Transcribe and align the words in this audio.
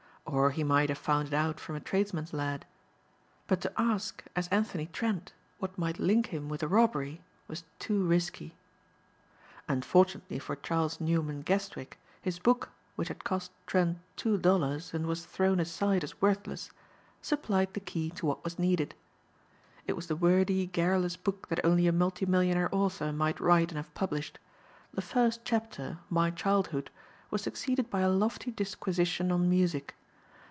Or 0.23 0.51
he 0.51 0.63
might 0.63 0.87
have 0.87 0.99
found 0.99 1.27
it 1.29 1.33
out 1.33 1.59
from 1.59 1.75
a 1.75 1.81
tradesman's 1.81 2.31
lad. 2.31 2.65
But 3.47 3.59
to 3.61 3.73
ask, 3.75 4.23
as 4.33 4.47
Anthony 4.47 4.85
Trent, 4.85 5.33
what 5.57 5.77
might 5.77 5.99
link 5.99 6.27
him 6.27 6.47
with 6.47 6.63
a 6.63 6.69
robbery 6.69 7.21
was 7.49 7.65
too 7.79 8.05
risky. 8.05 8.55
Unfortunately 9.67 10.39
for 10.39 10.55
Charles 10.55 11.01
Newman 11.01 11.41
Guestwick 11.43 11.97
his 12.21 12.39
book, 12.39 12.69
which 12.95 13.09
had 13.09 13.25
cost 13.25 13.51
Trent 13.65 13.97
two 14.15 14.37
dollars 14.37 14.93
and 14.93 15.05
was 15.05 15.25
thrown 15.25 15.59
aside 15.59 16.01
as 16.03 16.21
worthless, 16.21 16.71
supplied 17.21 17.73
the 17.73 17.81
key 17.81 18.09
to 18.11 18.25
what 18.25 18.41
was 18.43 18.57
needed. 18.59 18.95
It 19.85 19.97
was 19.97 20.07
the 20.07 20.15
wordy, 20.15 20.65
garrulous 20.67 21.17
book 21.17 21.49
that 21.49 21.65
only 21.65 21.87
a 21.87 21.91
multi 21.91 22.25
millionaire 22.25 22.69
author 22.73 23.11
might 23.11 23.41
write 23.41 23.69
and 23.69 23.77
have 23.77 23.93
published. 23.95 24.39
The 24.93 25.01
first 25.01 25.41
chapter, 25.43 25.97
"My 26.09 26.29
Childhood," 26.31 26.89
was 27.31 27.41
succeeded 27.41 27.89
by 27.89 27.99
a 27.99 28.09
lofty 28.09 28.51
disquisition 28.51 29.29
on 29.33 29.49
music. 29.49 29.93